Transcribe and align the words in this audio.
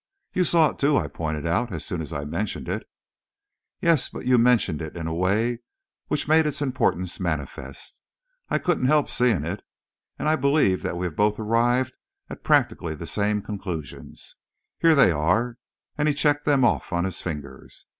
"You 0.33 0.45
saw 0.45 0.71
it, 0.71 0.79
too," 0.79 0.97
I 0.97 1.07
pointed 1.07 1.45
out, 1.45 1.71
"as 1.71 1.85
soon 1.85 2.01
as 2.01 2.11
I 2.11 2.25
mentioned 2.25 2.67
it." 2.67 2.87
"Yes; 3.81 4.09
but 4.09 4.25
you 4.25 4.39
mentioned 4.39 4.81
it 4.81 4.97
in 4.97 5.05
a 5.05 5.13
way 5.13 5.59
which 6.07 6.27
made 6.27 6.47
its 6.47 6.59
importance 6.59 7.19
manifest. 7.19 8.01
I 8.49 8.57
couldn't 8.57 8.87
help 8.87 9.07
seeing 9.09 9.45
it. 9.45 9.61
And 10.17 10.27
I 10.27 10.37
believe 10.37 10.81
that 10.81 10.97
we 10.97 11.05
have 11.05 11.15
both 11.15 11.37
arrived 11.37 11.93
at 12.31 12.43
practically 12.43 12.95
the 12.95 13.05
same 13.05 13.43
conclusions. 13.43 14.37
Here 14.79 14.95
they 14.95 15.11
are," 15.11 15.57
and 15.99 16.07
he 16.07 16.15
checked 16.15 16.45
them 16.45 16.65
off 16.65 16.91
on 16.91 17.03
his 17.03 17.21
fingers. 17.21 17.85